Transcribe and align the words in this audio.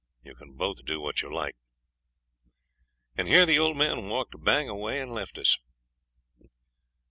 You 0.23 0.33
can 0.33 0.53
both 0.53 0.83
do 0.83 0.99
what 0.99 1.21
you 1.21 1.31
like.' 1.31 1.57
And 3.15 3.27
here 3.27 3.45
the 3.45 3.59
old 3.59 3.77
man 3.77 4.07
walked 4.07 4.43
bang 4.43 4.67
away 4.67 4.99
and 4.99 5.13
left 5.13 5.37
us. 5.37 5.59